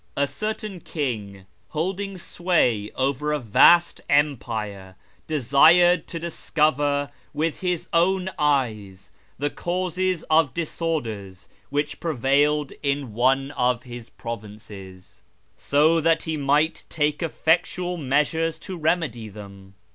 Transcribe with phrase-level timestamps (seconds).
[0.17, 4.95] A certain king holding sway over a vast empire
[5.27, 13.51] desired to discover with his own eyes the causes of disorders which prevailed in one
[13.51, 15.21] of his provinces,
[15.55, 19.75] so that he might take effectual measures to remedy them.